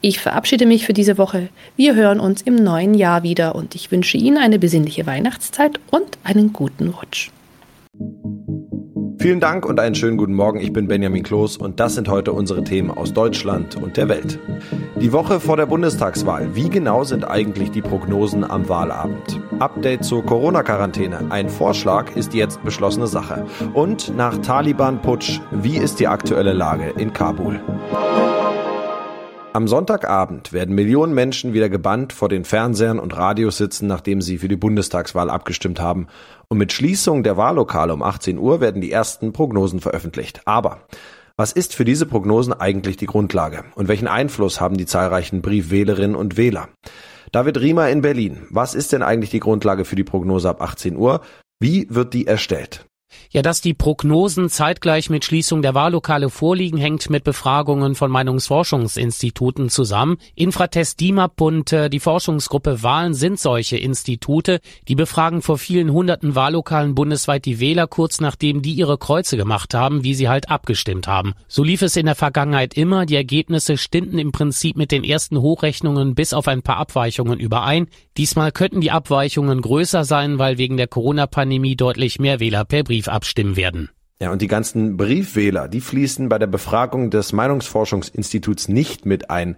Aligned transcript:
Ich 0.00 0.20
verabschiede 0.20 0.66
mich 0.66 0.86
für 0.86 0.92
diese 0.92 1.18
Woche. 1.18 1.48
Wir 1.76 1.94
hören 1.94 2.20
uns 2.20 2.42
im 2.42 2.56
neuen 2.56 2.94
Jahr 2.94 3.22
wieder 3.22 3.54
und 3.54 3.74
ich 3.74 3.90
wünsche 3.90 4.16
Ihnen 4.16 4.38
eine 4.38 4.58
besinnliche 4.58 5.06
Weihnachtszeit 5.06 5.80
und 5.90 6.18
einen 6.24 6.52
guten 6.52 6.88
Rutsch. 6.88 7.30
Vielen 9.22 9.38
Dank 9.38 9.66
und 9.66 9.78
einen 9.78 9.94
schönen 9.94 10.16
guten 10.16 10.34
Morgen. 10.34 10.58
Ich 10.58 10.72
bin 10.72 10.88
Benjamin 10.88 11.22
Kloß 11.22 11.56
und 11.58 11.78
das 11.78 11.94
sind 11.94 12.08
heute 12.08 12.32
unsere 12.32 12.64
Themen 12.64 12.90
aus 12.90 13.12
Deutschland 13.12 13.76
und 13.76 13.96
der 13.96 14.08
Welt. 14.08 14.40
Die 15.00 15.12
Woche 15.12 15.38
vor 15.38 15.56
der 15.56 15.66
Bundestagswahl. 15.66 16.56
Wie 16.56 16.68
genau 16.68 17.04
sind 17.04 17.24
eigentlich 17.24 17.70
die 17.70 17.82
Prognosen 17.82 18.42
am 18.42 18.68
Wahlabend? 18.68 19.40
Update 19.60 20.04
zur 20.04 20.26
Corona-Quarantäne. 20.26 21.30
Ein 21.30 21.48
Vorschlag 21.48 22.16
ist 22.16 22.34
jetzt 22.34 22.64
beschlossene 22.64 23.06
Sache. 23.06 23.46
Und 23.74 24.16
nach 24.16 24.38
Taliban-Putsch. 24.38 25.40
Wie 25.52 25.76
ist 25.76 26.00
die 26.00 26.08
aktuelle 26.08 26.52
Lage 26.52 26.92
in 26.98 27.12
Kabul? 27.12 27.60
Am 29.54 29.68
Sonntagabend 29.68 30.54
werden 30.54 30.74
Millionen 30.74 31.12
Menschen 31.12 31.52
wieder 31.52 31.68
gebannt 31.68 32.14
vor 32.14 32.30
den 32.30 32.46
Fernsehern 32.46 32.98
und 32.98 33.14
Radios 33.14 33.58
sitzen, 33.58 33.86
nachdem 33.86 34.22
sie 34.22 34.38
für 34.38 34.48
die 34.48 34.56
Bundestagswahl 34.56 35.28
abgestimmt 35.28 35.78
haben. 35.78 36.06
Und 36.48 36.56
mit 36.56 36.72
Schließung 36.72 37.22
der 37.22 37.36
Wahllokale 37.36 37.92
um 37.92 38.02
18 38.02 38.38
Uhr 38.38 38.62
werden 38.62 38.80
die 38.80 38.90
ersten 38.90 39.34
Prognosen 39.34 39.80
veröffentlicht. 39.80 40.40
Aber 40.46 40.80
was 41.36 41.52
ist 41.52 41.74
für 41.74 41.84
diese 41.84 42.06
Prognosen 42.06 42.54
eigentlich 42.54 42.96
die 42.96 43.04
Grundlage? 43.04 43.64
Und 43.74 43.88
welchen 43.88 44.08
Einfluss 44.08 44.58
haben 44.58 44.78
die 44.78 44.86
zahlreichen 44.86 45.42
Briefwählerinnen 45.42 46.16
und 46.16 46.38
Wähler? 46.38 46.70
David 47.30 47.60
Riemer 47.60 47.90
in 47.90 48.00
Berlin. 48.00 48.46
Was 48.48 48.74
ist 48.74 48.94
denn 48.94 49.02
eigentlich 49.02 49.30
die 49.30 49.40
Grundlage 49.40 49.84
für 49.84 49.96
die 49.96 50.04
Prognose 50.04 50.48
ab 50.48 50.62
18 50.62 50.96
Uhr? 50.96 51.20
Wie 51.60 51.86
wird 51.90 52.14
die 52.14 52.26
erstellt? 52.26 52.86
Ja, 53.30 53.42
dass 53.42 53.60
die 53.60 53.74
Prognosen 53.74 54.48
zeitgleich 54.48 55.10
mit 55.10 55.24
Schließung 55.24 55.62
der 55.62 55.74
Wahllokale 55.74 56.30
vorliegen, 56.30 56.78
hängt 56.78 57.10
mit 57.10 57.24
Befragungen 57.24 57.94
von 57.94 58.10
Meinungsforschungsinstituten 58.10 59.68
zusammen. 59.68 60.18
Infratest 60.34 61.00
DIMAP 61.00 61.40
und 61.40 61.72
äh, 61.72 61.88
die 61.90 62.00
Forschungsgruppe 62.00 62.82
Wahlen 62.82 63.14
sind 63.14 63.38
solche 63.38 63.76
Institute. 63.76 64.60
Die 64.88 64.94
befragen 64.94 65.42
vor 65.42 65.58
vielen 65.58 65.92
hunderten 65.92 66.34
Wahllokalen 66.34 66.94
bundesweit 66.94 67.44
die 67.44 67.60
Wähler 67.60 67.86
kurz 67.86 68.20
nachdem 68.20 68.62
die 68.62 68.74
ihre 68.74 68.98
Kreuze 68.98 69.36
gemacht 69.36 69.74
haben, 69.74 70.04
wie 70.04 70.14
sie 70.14 70.28
halt 70.28 70.50
abgestimmt 70.50 71.06
haben. 71.06 71.34
So 71.48 71.62
lief 71.62 71.82
es 71.82 71.96
in 71.96 72.06
der 72.06 72.14
Vergangenheit 72.14 72.74
immer. 72.74 73.06
Die 73.06 73.16
Ergebnisse 73.16 73.76
stimmten 73.76 74.18
im 74.18 74.32
Prinzip 74.32 74.76
mit 74.76 74.92
den 74.92 75.04
ersten 75.04 75.40
Hochrechnungen 75.40 76.14
bis 76.14 76.32
auf 76.32 76.48
ein 76.48 76.62
paar 76.62 76.76
Abweichungen 76.76 77.38
überein. 77.38 77.88
Diesmal 78.16 78.52
könnten 78.52 78.80
die 78.80 78.90
Abweichungen 78.90 79.62
größer 79.62 80.04
sein, 80.04 80.38
weil 80.38 80.58
wegen 80.58 80.76
der 80.76 80.86
Corona-Pandemie 80.86 81.76
deutlich 81.76 82.18
mehr 82.18 82.40
Wähler 82.40 82.64
per 82.64 82.84
Brief 82.84 83.08
abstimmen 83.08 83.56
werden. 83.56 83.88
Ja, 84.22 84.30
und 84.30 84.40
die 84.40 84.46
ganzen 84.46 84.96
Briefwähler, 84.96 85.66
die 85.66 85.80
fließen 85.80 86.28
bei 86.28 86.38
der 86.38 86.46
Befragung 86.46 87.10
des 87.10 87.32
Meinungsforschungsinstituts 87.32 88.68
nicht 88.68 89.04
mit 89.04 89.30
ein. 89.30 89.56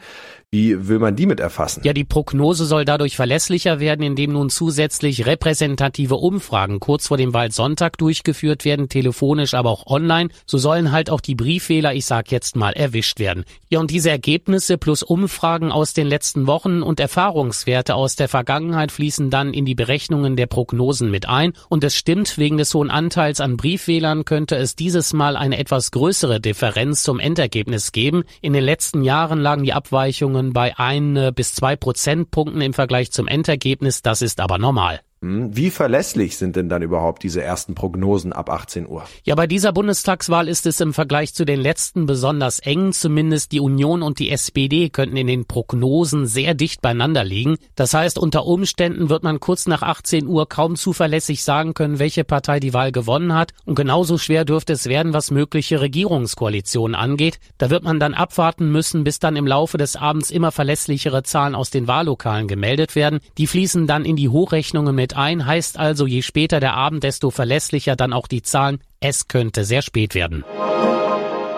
Wie 0.55 0.87
will 0.87 1.01
man 1.01 1.17
die 1.17 1.27
mit 1.27 1.41
erfassen? 1.41 1.81
Ja, 1.83 1.93
die 1.93 2.05
Prognose 2.05 2.65
soll 2.65 2.85
dadurch 2.85 3.17
verlässlicher 3.17 3.81
werden, 3.81 4.03
indem 4.03 4.35
nun 4.35 4.51
zusätzlich 4.51 5.27
repräsentative 5.27 6.15
Umfragen 6.15 6.79
kurz 6.79 7.09
vor 7.09 7.17
dem 7.17 7.35
Wahlsonntag 7.35 7.99
durchgeführt 7.99 8.65
werden, 8.65 8.89
telefonisch, 8.89 9.55
aber 9.55 9.71
auch 9.71 9.89
online. 9.89 10.31
So 10.47 10.59
sollen 10.59 10.93
halt 10.93 11.11
auch 11.11 11.21
die 11.21 11.35
Briefwähler, 11.35 11.93
ich 11.93 12.07
sag 12.07 12.31
jetzt 12.31 12.55
mal, 12.55 12.73
erwischt 12.73 13.19
werden. 13.19 13.43
Ja, 13.69 13.81
und 13.81 13.91
diese 13.91 14.11
Ergebnisse 14.11 14.79
plus 14.79 15.03
Umfragen 15.03 15.73
aus 15.73 15.93
den 15.93 16.07
letzten 16.07 16.47
Wochen 16.47 16.83
und 16.83 17.01
Erfahrungswerte 17.01 17.97
aus 17.97 18.15
der 18.15 18.29
Vergangenheit 18.29 18.93
fließen 18.93 19.31
dann 19.31 19.55
in 19.55 19.65
die 19.65 19.75
Berechnungen 19.75 20.37
der 20.37 20.47
Prognosen 20.47 21.11
mit 21.11 21.29
ein. 21.29 21.55
Und 21.69 21.83
es 21.83 21.97
stimmt, 21.97 22.39
wegen 22.39 22.59
des 22.59 22.73
hohen 22.75 22.91
Anteils 22.91 23.41
an 23.41 23.57
Briefwählern 23.57 24.25
könnte 24.25 24.55
es 24.55 24.77
dieses 24.77 25.15
Mal 25.15 25.37
eine 25.37 25.59
etwas 25.59 25.91
größere 25.91 26.39
Differenz 26.39 27.03
zum 27.03 27.19
Endergebnis 27.19 27.91
geben. 27.91 28.23
In 28.41 28.53
den 28.53 28.63
letzten 28.63 29.03
Jahren 29.03 29.41
lagen 29.41 29.65
die 29.65 29.73
Abweichungen 29.73 30.44
Schwankungen 30.45 30.53
bei 30.53 30.79
ein 30.79 31.17
äh, 31.17 31.33
bis 31.35 31.55
zwei 31.55 31.77
Prozentpunkten 31.77 32.61
im 32.61 32.75
Vergleich 32.75 33.13
zum 33.13 33.27
Endergebnis. 33.27 34.03
Das 34.03 34.23
ist 34.23 34.41
aber 34.41 34.59
normal. 34.59 35.01
Hm, 35.25 35.57
wie 35.57 35.71
verlässlich 35.71 36.37
sind 36.37 36.55
denn 36.55 36.69
dann 36.69 36.83
überhaupt 36.83 37.23
diese 37.23 37.43
ersten 37.43 37.75
Prognosen 37.75 38.35
ab 38.35 38.51
18 38.51 38.87
Uhr? 38.87 39.05
Ja, 39.23 39.35
bei 39.35 39.47
dieser 39.47 39.73
Bundestagswahl 39.73 40.49
ist 40.49 40.67
es 40.67 40.83
im 40.83 40.93
Vergleich 40.93 41.33
zu 41.33 41.47
den 41.47 41.63
letzten 41.63 42.05
besonders 42.05 42.59
eng. 42.59 42.93
Zumindest 42.93 43.53
die 43.53 43.61
Union 43.61 44.03
und 44.03 44.19
die 44.19 44.31
SPD 44.31 44.91
könnten 44.91 45.17
in 45.17 45.27
den 45.27 45.47
Prognosen 45.47 46.27
sehr 46.27 46.53
dicht 46.53 46.83
beieinander 46.83 47.25
liegen. 47.25 47.57
Das 47.75 47.95
heißt, 47.95 48.19
unter 48.19 48.45
Umständen 48.45 49.09
wird 49.09 49.23
man 49.23 49.41
kurz 49.41 49.67
nach 49.67 49.81
18 49.81 50.27
Uhr 50.27 50.47
kaum 50.47 50.77
zuverlässig 50.77 51.43
sagen 51.43 51.73
können, 51.73 51.99
welche 51.99 52.25
Partei 52.25 52.61
die 52.61 52.75
Wahl 52.75 52.93
gewonnen 52.93 53.33
hat. 53.33 53.55
Und 53.65 53.77
genauso 53.77 54.19
schwer 54.19 54.45
dürfte 54.45 54.75
es 54.75 54.91
werden, 54.91 55.15
was 55.15 55.31
mögliche 55.31 55.81
Regierungskoalitionen 55.81 56.95
angeht. 56.95 57.39
Da 57.57 57.71
wird 57.71 57.83
man 57.83 57.99
dann 57.99 58.13
abwarten 58.13 58.71
müssen, 58.71 59.05
bis 59.05 59.21
dann 59.21 59.37
im 59.37 59.47
Laufe 59.47 59.79
des 59.79 59.97
Abends 59.97 60.31
immer 60.31 60.53
verlässlichere 60.53 61.23
Zahlen 61.23 61.55
aus 61.55 61.71
den 61.71 61.89
Wahllokalen 61.89 62.47
gemeldet 62.47 62.95
werden. 62.95 63.21
Die 63.39 63.47
fließen 63.47 63.87
dann 63.87 64.05
in 64.05 64.17
die 64.17 64.29
Hochrechnungen 64.29 64.95
mit 64.95 65.14
ein, 65.17 65.47
heißt 65.47 65.79
also, 65.79 66.07
je 66.07 66.23
später 66.23 66.61
der 66.61 66.75
Abend, 66.75 67.05
desto 67.05 67.31
verlässlicher 67.31 67.97
dann 67.97 68.13
auch 68.13 68.27
die 68.27 68.43
Zahlen. 68.43 68.81
Es 69.01 69.29
könnte 69.29 69.65
sehr 69.65 69.83
spät 69.83 70.15
werden. 70.15 70.45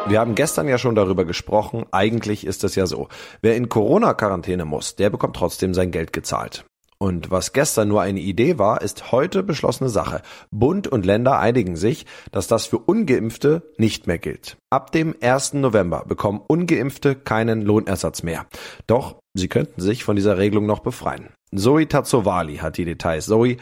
Wir 0.08 0.20
haben 0.20 0.36
gestern 0.36 0.68
ja 0.68 0.78
schon 0.78 0.94
darüber 0.94 1.24
gesprochen. 1.24 1.84
Eigentlich 1.90 2.46
ist 2.46 2.62
es 2.62 2.76
ja 2.76 2.86
so. 2.86 3.08
Wer 3.42 3.56
in 3.56 3.68
Corona-Quarantäne 3.68 4.64
muss, 4.64 4.94
der 4.94 5.10
bekommt 5.10 5.34
trotzdem 5.34 5.74
sein 5.74 5.90
Geld 5.90 6.12
gezahlt. 6.12 6.64
Und 6.98 7.30
was 7.30 7.52
gestern 7.52 7.88
nur 7.88 8.00
eine 8.00 8.20
Idee 8.20 8.58
war, 8.58 8.80
ist 8.80 9.12
heute 9.12 9.42
beschlossene 9.42 9.90
Sache. 9.90 10.22
Bund 10.50 10.88
und 10.88 11.04
Länder 11.04 11.38
einigen 11.38 11.76
sich, 11.76 12.06
dass 12.32 12.46
das 12.46 12.66
für 12.66 12.78
ungeimpfte 12.78 13.62
nicht 13.76 14.06
mehr 14.06 14.18
gilt. 14.18 14.56
Ab 14.70 14.92
dem 14.92 15.14
1. 15.20 15.54
November 15.54 16.04
bekommen 16.06 16.40
ungeimpfte 16.46 17.14
keinen 17.14 17.62
Lohnersatz 17.62 18.22
mehr. 18.22 18.46
Doch 18.86 19.16
sie 19.34 19.48
könnten 19.48 19.80
sich 19.80 20.04
von 20.04 20.16
dieser 20.16 20.38
Regelung 20.38 20.64
noch 20.66 20.80
befreien. 20.80 21.28
Zoe 21.54 21.86
Tazzovali 21.86 22.56
hat 22.56 22.76
die 22.76 22.84
Details. 22.84 23.26
Zoe, 23.26 23.56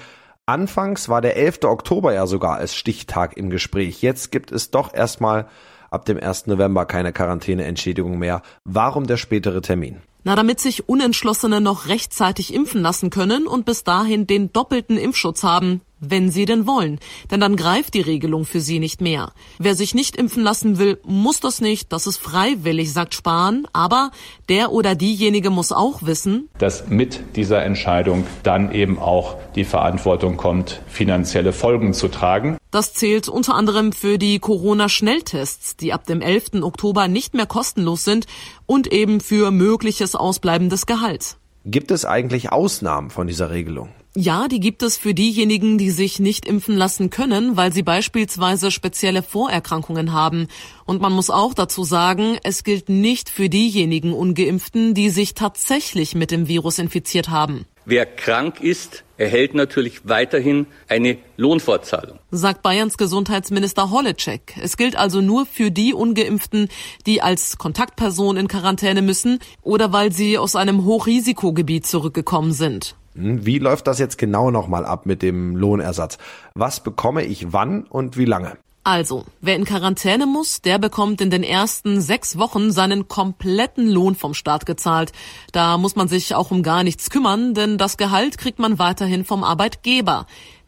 anfangs 0.46 1.08
war 1.08 1.20
der 1.20 1.36
11. 1.36 1.64
Oktober 1.64 2.14
ja 2.14 2.26
sogar 2.26 2.56
als 2.56 2.74
Stichtag 2.74 3.36
im 3.36 3.50
Gespräch. 3.50 4.02
Jetzt 4.02 4.32
gibt 4.32 4.52
es 4.52 4.70
doch 4.70 4.94
erstmal 4.94 5.48
ab 5.90 6.04
dem 6.04 6.18
1. 6.18 6.46
November 6.46 6.86
keine 6.86 7.12
Quarantäneentschädigung 7.12 8.18
mehr. 8.18 8.42
Warum 8.64 9.06
der 9.06 9.16
spätere 9.16 9.60
Termin? 9.60 10.02
Na, 10.24 10.34
damit 10.34 10.58
sich 10.58 10.88
Unentschlossene 10.88 11.60
noch 11.60 11.86
rechtzeitig 11.88 12.54
impfen 12.54 12.80
lassen 12.80 13.10
können 13.10 13.46
und 13.46 13.66
bis 13.66 13.84
dahin 13.84 14.26
den 14.26 14.52
doppelten 14.52 14.96
Impfschutz 14.96 15.42
haben 15.42 15.82
wenn 16.10 16.30
sie 16.30 16.44
denn 16.44 16.66
wollen. 16.66 16.98
Denn 17.30 17.40
dann 17.40 17.56
greift 17.56 17.94
die 17.94 18.00
Regelung 18.00 18.44
für 18.44 18.60
sie 18.60 18.78
nicht 18.78 19.00
mehr. 19.00 19.32
Wer 19.58 19.74
sich 19.74 19.94
nicht 19.94 20.16
impfen 20.16 20.42
lassen 20.42 20.78
will, 20.78 21.00
muss 21.04 21.40
das 21.40 21.60
nicht. 21.60 21.92
Das 21.92 22.06
ist 22.06 22.18
freiwillig, 22.18 22.92
sagt 22.92 23.14
Spahn. 23.14 23.66
Aber 23.72 24.10
der 24.48 24.72
oder 24.72 24.94
diejenige 24.94 25.50
muss 25.50 25.72
auch 25.72 26.02
wissen, 26.02 26.48
dass 26.58 26.88
mit 26.88 27.36
dieser 27.36 27.64
Entscheidung 27.64 28.26
dann 28.42 28.72
eben 28.72 28.98
auch 28.98 29.36
die 29.54 29.64
Verantwortung 29.64 30.36
kommt, 30.36 30.82
finanzielle 30.86 31.52
Folgen 31.52 31.94
zu 31.94 32.08
tragen. 32.08 32.58
Das 32.70 32.92
zählt 32.92 33.28
unter 33.28 33.54
anderem 33.54 33.92
für 33.92 34.18
die 34.18 34.40
Corona-Schnelltests, 34.40 35.76
die 35.76 35.92
ab 35.92 36.06
dem 36.06 36.20
11. 36.20 36.62
Oktober 36.62 37.06
nicht 37.06 37.34
mehr 37.34 37.46
kostenlos 37.46 38.04
sind 38.04 38.26
und 38.66 38.92
eben 38.92 39.20
für 39.20 39.50
mögliches 39.52 40.16
Ausbleiben 40.16 40.70
des 40.70 40.86
Gehalts. 40.86 41.38
Gibt 41.66 41.90
es 41.90 42.04
eigentlich 42.04 42.52
Ausnahmen 42.52 43.08
von 43.08 43.26
dieser 43.26 43.50
Regelung? 43.50 43.88
Ja, 44.14 44.48
die 44.48 44.60
gibt 44.60 44.82
es 44.82 44.98
für 44.98 45.14
diejenigen, 45.14 45.78
die 45.78 45.90
sich 45.90 46.20
nicht 46.20 46.46
impfen 46.46 46.76
lassen 46.76 47.08
können, 47.08 47.56
weil 47.56 47.72
sie 47.72 47.82
beispielsweise 47.82 48.70
spezielle 48.70 49.22
Vorerkrankungen 49.22 50.12
haben. 50.12 50.48
Und 50.84 51.00
man 51.00 51.12
muss 51.12 51.30
auch 51.30 51.54
dazu 51.54 51.82
sagen, 51.82 52.36
es 52.42 52.64
gilt 52.64 52.90
nicht 52.90 53.30
für 53.30 53.48
diejenigen 53.48 54.12
ungeimpften, 54.12 54.92
die 54.92 55.08
sich 55.08 55.32
tatsächlich 55.32 56.14
mit 56.14 56.30
dem 56.30 56.48
Virus 56.48 56.78
infiziert 56.78 57.30
haben. 57.30 57.64
Wer 57.86 58.06
krank 58.06 58.60
ist, 58.60 59.04
erhält 59.18 59.54
natürlich 59.54 60.08
weiterhin 60.08 60.66
eine 60.88 61.18
Lohnfortzahlung. 61.36 62.18
Sagt 62.30 62.62
Bayerns 62.62 62.96
Gesundheitsminister 62.96 63.90
Holleczek. 63.90 64.56
Es 64.62 64.76
gilt 64.76 64.96
also 64.96 65.20
nur 65.20 65.44
für 65.44 65.70
die 65.70 65.92
Ungeimpften, 65.92 66.68
die 67.06 67.20
als 67.20 67.58
Kontaktperson 67.58 68.38
in 68.38 68.48
Quarantäne 68.48 69.02
müssen 69.02 69.38
oder 69.60 69.92
weil 69.92 70.12
sie 70.12 70.38
aus 70.38 70.56
einem 70.56 70.84
Hochrisikogebiet 70.84 71.86
zurückgekommen 71.86 72.52
sind. 72.52 72.96
Hm, 73.14 73.44
wie 73.44 73.58
läuft 73.58 73.86
das 73.86 73.98
jetzt 73.98 74.16
genau 74.16 74.50
nochmal 74.50 74.84
ab 74.86 75.04
mit 75.04 75.22
dem 75.22 75.54
Lohnersatz? 75.54 76.18
Was 76.54 76.82
bekomme 76.82 77.24
ich 77.24 77.52
wann 77.52 77.84
und 77.84 78.16
wie 78.16 78.24
lange? 78.24 78.56
Also, 78.86 79.24
wer 79.40 79.56
in 79.56 79.64
Quarantäne 79.64 80.26
muss, 80.26 80.60
der 80.60 80.78
bekommt 80.78 81.22
in 81.22 81.30
den 81.30 81.42
ersten 81.42 82.02
sechs 82.02 82.36
Wochen 82.36 82.70
seinen 82.70 83.08
kompletten 83.08 83.88
Lohn 83.88 84.14
vom 84.14 84.34
Staat 84.34 84.66
gezahlt. 84.66 85.12
Da 85.52 85.78
muss 85.78 85.96
man 85.96 86.06
sich 86.06 86.34
auch 86.34 86.50
um 86.50 86.62
gar 86.62 86.84
nichts 86.84 87.08
kümmern, 87.08 87.54
denn 87.54 87.78
das 87.78 87.96
Gehalt 87.96 88.36
kriegt 88.36 88.58
man 88.58 88.78
weiterhin 88.78 89.24
vom 89.24 89.42
Arbeitgeber. 89.42 90.26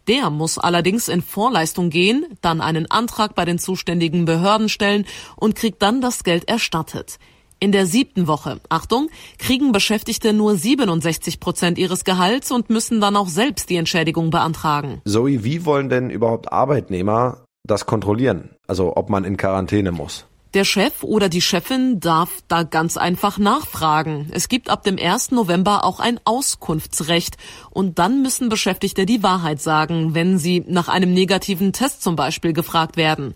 Der 0.09 0.31
muss 0.31 0.57
allerdings 0.57 1.09
in 1.09 1.21
Vorleistung 1.21 1.91
gehen, 1.91 2.25
dann 2.41 2.63
einen 2.63 2.91
Antrag 2.91 3.35
bei 3.35 3.45
den 3.45 3.59
zuständigen 3.59 4.25
Behörden 4.25 4.71
stellen 4.71 5.05
und 5.37 5.55
kriegt 5.55 5.83
dann 5.83 6.01
das 6.01 6.25
Geld 6.25 6.49
erstattet. 6.49 7.19
In 7.59 7.73
der 7.73 7.87
siebten 7.87 8.27
Woche, 8.27 8.61
Achtung, 8.71 9.09
kriegen 9.39 9.73
Beschäftigte 9.73 10.33
nur 10.33 10.57
67 10.57 11.41
Prozent 11.41 11.77
ihres 11.77 12.05
Gehalts 12.05 12.51
und 12.51 12.71
müssen 12.71 13.01
dann 13.01 13.17
auch 13.17 13.29
selbst 13.29 13.69
die 13.69 13.77
Entschädigung 13.77 14.31
beantragen. 14.31 15.03
Zoe, 15.07 15.45
wie 15.45 15.67
wollen 15.67 15.91
denn 15.91 16.09
überhaupt 16.09 16.53
Arbeitnehmer 16.53 17.46
das 17.67 17.87
kontrollieren? 17.87 18.51
Also 18.67 18.97
ob 18.97 19.11
man 19.11 19.25
in 19.25 19.37
Quarantäne 19.37 19.93
muss? 19.93 20.27
Der 20.55 20.65
Chef 20.65 21.03
oder 21.03 21.29
die 21.29 21.43
Chefin 21.43 22.01
darf 22.01 22.31
da 22.49 22.63
ganz 22.63 22.97
einfach 22.97 23.37
nachfragen. 23.37 24.31
Es 24.33 24.49
gibt 24.49 24.71
ab 24.71 24.85
dem 24.85 24.97
1. 24.99 25.33
November 25.33 25.85
auch 25.85 26.01
ein 26.01 26.19
Auskunftsrecht. 26.25 27.37
Und 27.71 27.99
dann 27.99 28.23
müssen 28.23 28.49
Beschäftigte 28.49 29.05
die 29.05 29.23
Wahrheit 29.23 29.61
sagen, 29.61 30.15
wenn 30.15 30.39
sie 30.39 30.65
nach 30.67 30.89
einem 30.89 31.13
negativen 31.13 31.75
Test 31.75 32.03
zum 32.03 32.17
Beispiel 32.17 32.55
gefragt 32.55 32.97
werden. 32.97 33.35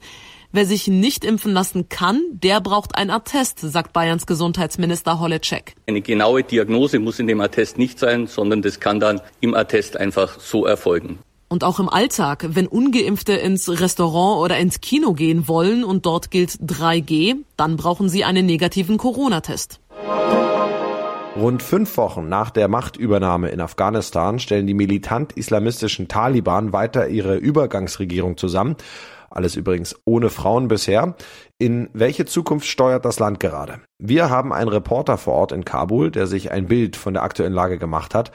Wer 0.53 0.67
sich 0.67 0.89
nicht 0.89 1.25
impfen 1.25 1.53
lassen 1.53 1.89
kann, 1.89 2.23
der 2.33 2.61
braucht 2.61 2.97
ein 2.97 3.11
Attest, 3.11 3.61
sagt 3.61 3.93
Bayerns 3.93 4.27
Gesundheitsminister 4.27 5.21
Holleczek. 5.21 5.75
Eine 5.87 6.01
genaue 6.01 6.43
Diagnose 6.43 6.99
muss 6.99 7.19
in 7.19 7.29
dem 7.29 7.41
Attest 7.41 7.79
nicht 7.79 7.99
sein, 7.99 8.27
sondern 8.27 8.63
das 8.63 8.81
kann 8.81 8.99
dann 8.99 9.21
im 9.41 9.55
Attest 9.55 9.97
einfach 9.97 10.41
so 10.41 10.67
erfolgen. 10.67 11.21
Und 11.53 11.65
auch 11.65 11.81
im 11.81 11.89
Alltag, 11.89 12.47
wenn 12.51 12.69
ungeimpfte 12.69 13.33
ins 13.33 13.69
Restaurant 13.69 14.41
oder 14.41 14.57
ins 14.59 14.81
Kino 14.81 15.15
gehen 15.15 15.49
wollen 15.49 15.83
und 15.83 16.07
dort 16.07 16.31
gilt 16.31 16.53
3G, 16.53 17.39
dann 17.57 17.77
brauchen 17.77 18.09
sie 18.09 18.23
einen 18.23 18.47
negativen 18.47 18.99
Corona-Test. 18.99 19.81
Rund 21.35 21.61
fünf 21.65 21.97
Wochen 21.97 22.29
nach 22.29 22.51
der 22.51 22.69
Machtübernahme 22.69 23.49
in 23.49 23.61
Afghanistan 23.61 24.39
stellen 24.39 24.69
die 24.69 24.75
militant-islamistischen 24.75 26.07
Taliban 26.07 26.73
weiter 26.73 27.09
ihre 27.09 27.35
Übergangsregierung 27.37 28.37
zusammen 28.37 28.77
Alles 29.29 29.57
übrigens 29.57 29.97
ohne 30.05 30.31
Frauen 30.31 30.69
bisher. 30.69 31.17
In 31.59 31.91
welche 31.93 32.27
Zukunft 32.27 32.69
steuert 32.69 33.05
das 33.05 33.19
Land 33.19 33.41
gerade? 33.41 33.81
Wir 33.99 34.31
haben 34.31 34.53
einen 34.53 34.69
Reporter 34.69 35.19
vor 35.19 35.35
Ort 35.35 35.51
in 35.51 35.65
Kabul, 35.65 36.13
der 36.13 36.29
sich 36.29 36.53
ein 36.53 36.67
Bild 36.67 36.95
von 36.95 37.15
der 37.15 37.25
aktuellen 37.25 37.53
Lage 37.53 37.79
gemacht 37.79 38.15
hat. 38.15 38.31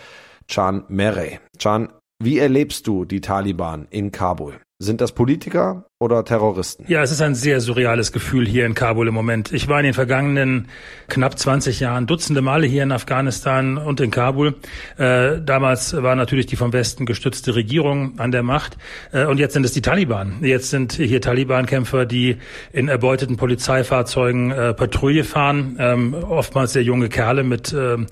Chan 0.48 0.84
Merey. 0.89 1.39
Chan, 1.57 1.89
wie 2.24 2.39
erlebst 2.39 2.88
du 2.88 3.05
die 3.05 3.22
Taliban 3.22 3.88
in 3.89 4.12
Kabul? 4.12 4.62
Sind 4.79 5.01
das 5.01 5.12
Politiker 5.12 5.88
oder 6.00 6.25
Terroristen? 6.25 6.86
Ja, 6.90 7.02
es 7.04 7.12
ist 7.12 7.22
ein 7.22 7.36
sehr 7.36 7.62
surreales 7.62 8.12
Gefühl 8.12 8.46
hier 8.46 8.66
in 8.66 8.74
Kabul 8.74 9.08
im 9.08 9.14
Moment. 9.14 9.54
Ich 9.54 9.70
war 9.70 9.80
in 9.80 9.86
den 9.86 9.94
vergangenen 9.94 10.68
knapp 11.08 11.40
20 11.40 11.80
Jahren 11.80 12.06
dutzende 12.06 12.42
Male 12.42 12.68
hier 12.68 12.84
in 12.84 12.92
Afghanistan 12.92 13.78
und 13.78 14.02
in 14.02 14.12
Kabul. 14.12 14.56
Äh, 14.98 15.42
damals 15.42 15.96
war 15.96 16.18
natürlich 16.18 16.48
die 16.48 16.58
vom 16.58 16.74
Westen 16.74 17.06
gestützte 17.06 17.56
Regierung 17.56 18.20
an 18.20 18.34
der 18.34 18.44
Macht. 18.44 18.78
Äh, 19.14 19.25
und 19.25 19.38
jetzt 19.38 19.54
sind 19.54 19.66
es 19.66 19.72
die 19.72 19.82
Taliban. 19.82 20.40
Jetzt 20.42 20.70
sind 20.70 20.92
hier 20.92 21.22
Taliban-Kämpfer, 21.22 22.06
die 22.06 22.40
in 22.74 22.90
erbeuteten 22.90 23.38
Polizeifahrzeugen 23.38 24.52
äh, 24.52 24.74
Patrouille 24.74 25.24
fahren. 25.24 25.78
Ähm, 25.80 26.14
oftmals 26.14 26.74
sehr 26.74 26.84
junge 26.84 27.08
Kerle 27.08 27.46
mit, 27.46 27.74
ähm, 27.74 28.08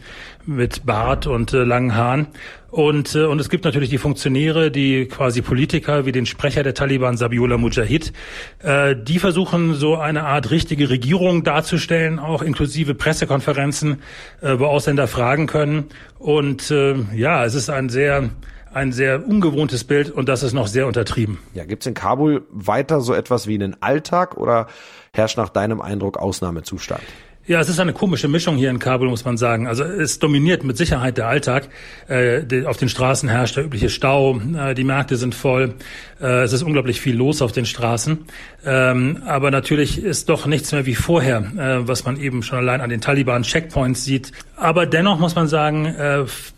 mit 0.46 0.86
Bart 0.86 1.28
und 1.28 1.52
äh, 1.52 1.66
langen 1.66 1.96
Haaren. 1.96 2.28
Und, 2.74 3.14
äh, 3.14 3.26
und 3.26 3.40
es 3.40 3.52
gibt 3.52 3.66
natürlich 3.66 3.92
die 3.92 4.00
Funktionäre, 4.00 4.72
die 4.72 5.06
quasi 5.06 5.44
Politiker 5.44 6.08
wie 6.08 6.12
den 6.12 6.26
Sprecher 6.26 6.64
der 6.64 6.74
Taliban, 6.74 7.18
Sabiullah 7.18 7.60
Mujahid, 7.60 7.73
äh, 7.78 8.96
die 8.96 9.20
versuchen 9.20 9.74
so 9.76 9.98
eine 9.98 10.24
Art 10.24 10.52
richtige 10.52 10.90
Regierung 10.90 11.44
darzustellen, 11.44 12.20
auch 12.20 12.42
inklusive 12.42 12.96
Pressekonferenzen, 12.96 14.02
äh, 14.42 14.60
wo 14.60 14.66
Ausländer 14.66 15.08
fragen 15.08 15.48
können. 15.48 15.86
Und 16.20 16.72
äh, 16.72 16.96
ja, 17.16 17.46
es 17.46 17.56
ist 17.56 17.70
ein 17.70 17.90
sehr 17.90 18.30
ein 18.74 18.92
sehr 18.92 19.28
ungewohntes 19.28 19.84
Bild 19.84 20.10
und 20.10 20.28
das 20.28 20.42
ist 20.42 20.54
noch 20.54 20.68
sehr 20.68 20.88
untertrieben. 20.88 21.38
Ja, 21.54 21.64
gibt's 21.64 21.86
in 21.86 21.94
Kabul 21.94 22.46
weiter 22.50 23.02
so 23.02 23.14
etwas 23.14 23.46
wie 23.48 23.54
einen 23.54 23.82
Alltag 23.82 24.36
oder 24.36 24.68
herrscht 25.14 25.38
nach 25.38 25.50
deinem 25.50 25.80
Eindruck 25.80 26.18
Ausnahmezustand? 26.18 27.04
Ja, 27.46 27.60
es 27.60 27.68
ist 27.68 27.78
eine 27.78 27.92
komische 27.92 28.30
Mischung 28.30 28.56
hier 28.56 28.70
in 28.70 28.80
Kabul, 28.80 29.10
muss 29.10 29.26
man 29.26 29.36
sagen. 29.36 29.68
Also 29.68 29.84
es 29.84 30.18
dominiert 30.18 30.64
mit 30.64 30.78
Sicherheit 30.78 31.18
der 31.18 31.28
Alltag. 31.28 31.68
Äh, 32.08 32.64
auf 32.64 32.78
den 32.78 32.88
Straßen 32.88 33.28
herrscht 33.28 33.58
der 33.58 33.66
übliche 33.66 33.90
Stau, 33.90 34.40
äh, 34.40 34.74
die 34.74 34.86
Märkte 34.86 35.18
sind 35.18 35.36
voll, 35.36 35.74
äh, 36.22 36.44
es 36.44 36.54
ist 36.54 36.64
unglaublich 36.64 37.02
viel 37.02 37.18
los 37.18 37.42
auf 37.42 37.52
den 37.52 37.66
Straßen. 37.66 38.20
Ähm, 38.66 39.24
aber 39.26 39.52
natürlich 39.52 40.02
ist 40.02 40.30
doch 40.30 40.46
nichts 40.46 40.72
mehr 40.72 40.86
wie 40.86 40.96
vorher, 40.96 41.44
was 41.86 42.06
man 42.06 42.18
eben 42.18 42.44
schon 42.44 42.60
allein 42.60 42.80
an 42.80 42.90
den 42.90 43.02
Taliban-Checkpoints 43.02 44.06
sieht. 44.06 44.32
Aber 44.56 44.86
dennoch 44.86 45.20
muss 45.20 45.36
man 45.36 45.50
sagen, 45.50 45.94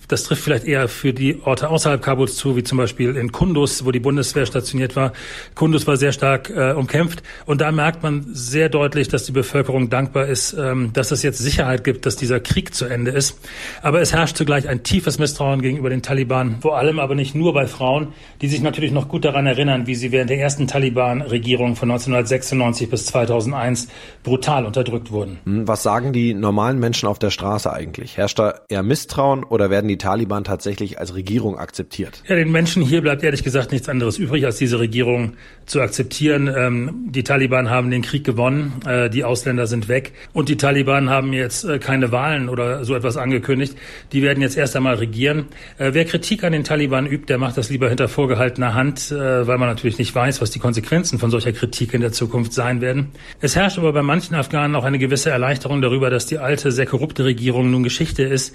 das 0.07 0.23
trifft 0.23 0.43
vielleicht 0.43 0.65
eher 0.65 0.87
für 0.87 1.13
die 1.13 1.41
Orte 1.43 1.69
außerhalb 1.69 2.01
Kabuls 2.01 2.35
zu, 2.35 2.55
wie 2.55 2.63
zum 2.63 2.77
Beispiel 2.77 3.15
in 3.15 3.31
Kundus, 3.31 3.85
wo 3.85 3.91
die 3.91 3.99
Bundeswehr 3.99 4.45
stationiert 4.45 4.95
war. 4.95 5.13
Kundus 5.55 5.87
war 5.87 5.97
sehr 5.97 6.11
stark 6.11 6.49
äh, 6.49 6.73
umkämpft 6.73 7.23
und 7.45 7.61
da 7.61 7.71
merkt 7.71 8.03
man 8.03 8.25
sehr 8.31 8.69
deutlich, 8.69 9.07
dass 9.07 9.25
die 9.25 9.31
Bevölkerung 9.31 9.89
dankbar 9.89 10.27
ist, 10.27 10.53
ähm, 10.53 10.91
dass 10.93 11.11
es 11.11 11.23
jetzt 11.23 11.39
Sicherheit 11.39 11.83
gibt, 11.83 12.05
dass 12.05 12.15
dieser 12.15 12.39
Krieg 12.39 12.73
zu 12.73 12.85
Ende 12.85 13.11
ist. 13.11 13.39
Aber 13.81 14.01
es 14.01 14.13
herrscht 14.13 14.37
zugleich 14.37 14.67
ein 14.67 14.83
tiefes 14.83 15.19
Misstrauen 15.19 15.61
gegenüber 15.61 15.89
den 15.89 16.01
Taliban, 16.01 16.57
vor 16.61 16.77
allem 16.77 16.99
aber 16.99 17.15
nicht 17.15 17.35
nur 17.35 17.53
bei 17.53 17.67
Frauen, 17.67 18.09
die 18.41 18.47
sich 18.47 18.61
natürlich 18.61 18.91
noch 18.91 19.07
gut 19.07 19.25
daran 19.25 19.45
erinnern, 19.45 19.87
wie 19.87 19.95
sie 19.95 20.11
während 20.11 20.29
der 20.29 20.39
ersten 20.39 20.67
Taliban-Regierung 20.67 21.75
von 21.75 21.91
1996 21.91 22.89
bis 22.89 23.05
2001 23.07 23.87
brutal 24.23 24.65
unterdrückt 24.65 25.11
wurden. 25.11 25.39
Hm, 25.45 25.67
was 25.67 25.83
sagen 25.83 26.13
die 26.13 26.33
normalen 26.33 26.79
Menschen 26.79 27.07
auf 27.07 27.19
der 27.19 27.29
Straße 27.29 27.71
eigentlich? 27.71 28.17
Herrscht 28.17 28.39
da 28.39 28.61
eher 28.69 28.83
Misstrauen 28.83 29.43
oder 29.43 29.69
werden 29.69 29.87
die 29.87 29.94
die 29.95 29.97
Taliban 29.97 30.43
tatsächlich 30.43 30.99
als 30.99 31.15
Regierung 31.15 31.57
akzeptiert? 31.57 32.21
Ja, 32.27 32.35
den 32.35 32.51
Menschen 32.51 32.83
hier 32.83 33.01
bleibt 33.01 33.23
ehrlich 33.23 33.43
gesagt 33.43 33.71
nichts 33.71 33.87
anderes 33.87 34.17
übrig, 34.17 34.45
als 34.45 34.57
diese 34.57 34.77
Regierung 34.77 35.33
zu 35.65 35.79
akzeptieren. 35.79 36.53
Ähm, 36.53 37.05
die 37.07 37.23
Taliban 37.23 37.69
haben 37.69 37.89
den 37.91 38.01
Krieg 38.01 38.25
gewonnen, 38.25 38.73
äh, 38.85 39.09
die 39.09 39.23
Ausländer 39.23 39.67
sind 39.67 39.87
weg 39.87 40.11
und 40.33 40.49
die 40.49 40.57
Taliban 40.57 41.09
haben 41.09 41.31
jetzt 41.31 41.63
äh, 41.63 41.79
keine 41.79 42.11
Wahlen 42.11 42.49
oder 42.49 42.83
so 42.83 42.93
etwas 42.93 43.15
angekündigt. 43.15 43.77
Die 44.11 44.21
werden 44.21 44.41
jetzt 44.41 44.57
erst 44.57 44.75
einmal 44.75 44.95
regieren. 44.95 45.45
Äh, 45.77 45.91
wer 45.93 46.03
Kritik 46.03 46.43
an 46.43 46.51
den 46.51 46.65
Taliban 46.65 47.07
übt, 47.07 47.27
der 47.27 47.37
macht 47.37 47.57
das 47.57 47.69
lieber 47.69 47.87
hinter 47.87 48.09
vorgehaltener 48.09 48.73
Hand, 48.73 49.11
äh, 49.11 49.47
weil 49.47 49.57
man 49.57 49.69
natürlich 49.69 49.97
nicht 49.97 50.13
weiß, 50.13 50.41
was 50.41 50.51
die 50.51 50.59
Konsequenzen 50.59 51.19
von 51.19 51.31
solcher 51.31 51.53
Kritik 51.53 51.93
in 51.93 52.01
der 52.01 52.11
Zukunft 52.11 52.51
sein 52.51 52.81
werden. 52.81 53.11
Es 53.39 53.55
herrscht 53.55 53.77
aber 53.77 53.93
bei 53.93 54.01
manchen 54.01 54.35
Afghanen 54.35 54.75
auch 54.75 54.83
eine 54.83 54.99
gewisse 54.99 55.29
Erleichterung 55.29 55.81
darüber, 55.81 56.09
dass 56.09 56.25
die 56.25 56.37
alte, 56.37 56.73
sehr 56.73 56.85
korrupte 56.85 57.23
Regierung 57.23 57.71
nun 57.71 57.83
Geschichte 57.83 58.23
ist. 58.23 58.53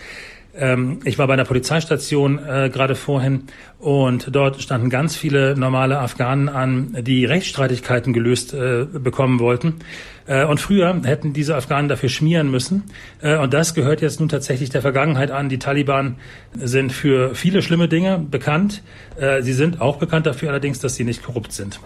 Ähm, 0.54 1.00
ich 1.04 1.18
war 1.18 1.26
bei 1.26 1.34
einer 1.34 1.44
Polizeistation 1.44 2.38
äh, 2.38 2.70
gerade 2.72 2.94
vorhin 2.94 3.44
und 3.78 4.34
dort 4.34 4.60
standen 4.60 4.90
ganz 4.90 5.16
viele 5.16 5.56
normale 5.56 5.98
Afghanen 5.98 6.48
an, 6.48 6.96
die 7.00 7.24
Rechtsstreitigkeiten 7.24 8.12
gelöst 8.12 8.52
äh, 8.52 8.84
bekommen 8.84 9.38
wollten. 9.38 9.76
Äh, 10.26 10.44
und 10.44 10.60
früher 10.60 11.00
hätten 11.04 11.32
diese 11.32 11.56
Afghanen 11.56 11.88
dafür 11.88 12.08
schmieren 12.08 12.50
müssen. 12.50 12.84
Äh, 13.20 13.36
und 13.38 13.52
das 13.52 13.74
gehört 13.74 14.00
jetzt 14.00 14.20
nun 14.20 14.28
tatsächlich 14.28 14.70
der 14.70 14.82
Vergangenheit 14.82 15.30
an. 15.30 15.48
Die 15.48 15.58
Taliban 15.58 16.16
sind 16.54 16.92
für 16.92 17.34
viele 17.34 17.62
schlimme 17.62 17.88
Dinge 17.88 18.18
bekannt. 18.18 18.82
Äh, 19.18 19.42
sie 19.42 19.52
sind 19.52 19.80
auch 19.80 19.96
bekannt 19.98 20.26
dafür 20.26 20.50
allerdings, 20.50 20.78
dass 20.78 20.94
sie 20.94 21.04
nicht 21.04 21.22
korrupt 21.22 21.52
sind. 21.52 21.80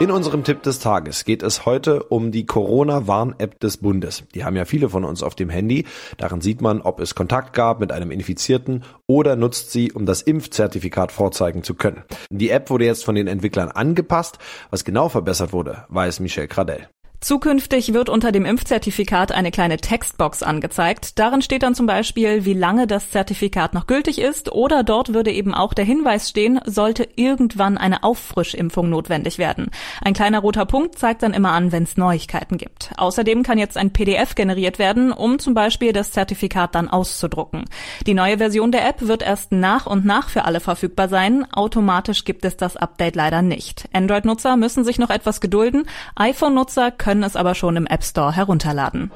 In 0.00 0.12
unserem 0.12 0.44
Tipp 0.44 0.62
des 0.62 0.78
Tages 0.78 1.24
geht 1.24 1.42
es 1.42 1.66
heute 1.66 2.04
um 2.04 2.30
die 2.30 2.46
Corona-Warn-App 2.46 3.58
des 3.58 3.78
Bundes. 3.78 4.22
Die 4.32 4.44
haben 4.44 4.54
ja 4.54 4.64
viele 4.64 4.88
von 4.88 5.04
uns 5.04 5.24
auf 5.24 5.34
dem 5.34 5.50
Handy. 5.50 5.86
Darin 6.18 6.40
sieht 6.40 6.60
man, 6.60 6.82
ob 6.82 7.00
es 7.00 7.16
Kontakt 7.16 7.52
gab 7.52 7.80
mit 7.80 7.90
einem 7.90 8.12
Infizierten 8.12 8.84
oder 9.08 9.34
nutzt 9.34 9.72
sie, 9.72 9.90
um 9.90 10.06
das 10.06 10.22
Impfzertifikat 10.22 11.10
vorzeigen 11.10 11.64
zu 11.64 11.74
können. 11.74 12.04
Die 12.30 12.50
App 12.50 12.70
wurde 12.70 12.84
jetzt 12.84 13.04
von 13.04 13.16
den 13.16 13.26
Entwicklern 13.26 13.72
angepasst. 13.72 14.38
Was 14.70 14.84
genau 14.84 15.08
verbessert 15.08 15.52
wurde, 15.52 15.84
weiß 15.88 16.20
Michel 16.20 16.46
Cradell. 16.46 16.88
Zukünftig 17.20 17.92
wird 17.94 18.08
unter 18.08 18.30
dem 18.30 18.44
Impfzertifikat 18.44 19.32
eine 19.32 19.50
kleine 19.50 19.78
Textbox 19.78 20.44
angezeigt. 20.44 21.18
Darin 21.18 21.42
steht 21.42 21.64
dann 21.64 21.74
zum 21.74 21.86
Beispiel, 21.86 22.44
wie 22.44 22.54
lange 22.54 22.86
das 22.86 23.10
Zertifikat 23.10 23.74
noch 23.74 23.88
gültig 23.88 24.20
ist 24.20 24.52
oder 24.52 24.84
dort 24.84 25.12
würde 25.14 25.32
eben 25.32 25.52
auch 25.52 25.74
der 25.74 25.84
Hinweis 25.84 26.28
stehen, 26.28 26.60
sollte 26.64 27.08
irgendwann 27.16 27.76
eine 27.76 28.04
Auffrischimpfung 28.04 28.88
notwendig 28.88 29.36
werden. 29.38 29.70
Ein 30.00 30.14
kleiner 30.14 30.38
roter 30.38 30.64
Punkt 30.64 30.96
zeigt 30.96 31.24
dann 31.24 31.34
immer 31.34 31.50
an, 31.50 31.72
wenn 31.72 31.82
es 31.82 31.96
Neuigkeiten 31.96 32.56
gibt. 32.56 32.92
Außerdem 32.96 33.42
kann 33.42 33.58
jetzt 33.58 33.76
ein 33.76 33.92
PDF 33.92 34.36
generiert 34.36 34.78
werden, 34.78 35.10
um 35.10 35.40
zum 35.40 35.54
Beispiel 35.54 35.92
das 35.92 36.12
Zertifikat 36.12 36.76
dann 36.76 36.88
auszudrucken. 36.88 37.64
Die 38.06 38.14
neue 38.14 38.38
Version 38.38 38.70
der 38.70 38.88
App 38.88 39.02
wird 39.08 39.24
erst 39.24 39.50
nach 39.50 39.86
und 39.86 40.04
nach 40.04 40.28
für 40.28 40.44
alle 40.44 40.60
verfügbar 40.60 41.08
sein. 41.08 41.44
Automatisch 41.52 42.24
gibt 42.24 42.44
es 42.44 42.56
das 42.56 42.76
Update 42.76 43.16
leider 43.16 43.42
nicht. 43.42 43.88
Android-Nutzer 43.92 44.56
müssen 44.56 44.84
sich 44.84 45.00
noch 45.00 45.10
etwas 45.10 45.40
gedulden. 45.40 45.88
iPhone-Nutzer 46.14 46.92
können 47.08 47.22
es 47.22 47.36
aber 47.36 47.54
schon 47.54 47.74
im 47.76 47.86
App 47.86 48.04
Store 48.04 48.36
herunterladen. 48.36 49.10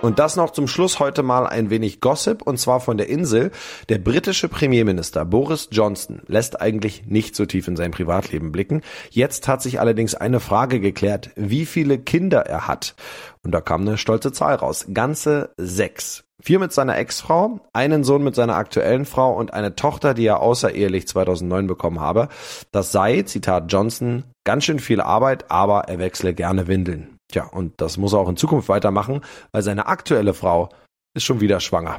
Und 0.00 0.20
das 0.20 0.36
noch 0.36 0.50
zum 0.50 0.68
Schluss 0.68 1.00
heute 1.00 1.24
mal 1.24 1.44
ein 1.44 1.70
wenig 1.70 2.00
Gossip 2.00 2.40
und 2.42 2.60
zwar 2.60 2.78
von 2.78 2.96
der 2.96 3.08
Insel. 3.08 3.50
Der 3.88 3.98
britische 3.98 4.48
Premierminister 4.48 5.24
Boris 5.24 5.66
Johnson 5.72 6.22
lässt 6.28 6.60
eigentlich 6.60 7.04
nicht 7.06 7.34
so 7.34 7.46
tief 7.46 7.66
in 7.66 7.74
sein 7.74 7.90
Privatleben 7.90 8.52
blicken. 8.52 8.82
Jetzt 9.10 9.48
hat 9.48 9.60
sich 9.60 9.80
allerdings 9.80 10.14
eine 10.14 10.38
Frage 10.38 10.78
geklärt, 10.78 11.30
wie 11.34 11.66
viele 11.66 11.98
Kinder 11.98 12.42
er 12.42 12.68
hat. 12.68 12.94
Und 13.42 13.50
da 13.50 13.60
kam 13.60 13.80
eine 13.80 13.98
stolze 13.98 14.30
Zahl 14.30 14.54
raus. 14.54 14.86
Ganze 14.94 15.50
sechs. 15.56 16.25
Vier 16.46 16.60
mit 16.60 16.72
seiner 16.72 16.96
Ex-Frau, 16.96 17.58
einen 17.72 18.04
Sohn 18.04 18.22
mit 18.22 18.36
seiner 18.36 18.54
aktuellen 18.54 19.04
Frau 19.04 19.34
und 19.34 19.52
eine 19.52 19.74
Tochter, 19.74 20.14
die 20.14 20.26
er 20.26 20.38
außerehelich 20.38 21.08
2009 21.08 21.66
bekommen 21.66 21.98
habe. 21.98 22.28
Das 22.70 22.92
sei, 22.92 23.22
Zitat 23.22 23.64
Johnson, 23.66 24.22
ganz 24.44 24.62
schön 24.62 24.78
viel 24.78 25.00
Arbeit, 25.00 25.50
aber 25.50 25.88
er 25.88 25.98
wechsle 25.98 26.34
gerne 26.34 26.68
Windeln. 26.68 27.16
Tja, 27.32 27.46
und 27.46 27.72
das 27.78 27.96
muss 27.96 28.12
er 28.12 28.20
auch 28.20 28.28
in 28.28 28.36
Zukunft 28.36 28.68
weitermachen, 28.68 29.22
weil 29.50 29.62
seine 29.62 29.88
aktuelle 29.88 30.34
Frau 30.34 30.68
ist 31.16 31.24
schon 31.24 31.40
wieder 31.40 31.58
schwanger. 31.58 31.98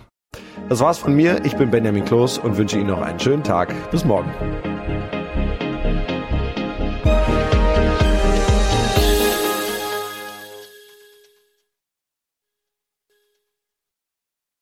Das 0.69 0.79
war's 0.79 0.97
von 0.97 1.13
mir. 1.13 1.43
Ich 1.43 1.57
bin 1.57 1.69
Benjamin 1.69 2.05
Kloß 2.05 2.37
und 2.37 2.55
wünsche 2.55 2.77
Ihnen 2.77 2.87
noch 2.87 3.01
einen 3.01 3.19
schönen 3.19 3.43
Tag. 3.43 3.73
Bis 3.91 4.05
morgen. 4.05 4.31